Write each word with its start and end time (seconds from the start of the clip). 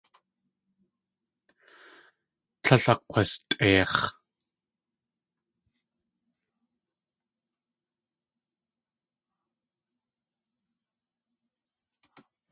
Tlél 2.63 2.85
akg̲wastʼeix̲. 2.93 4.03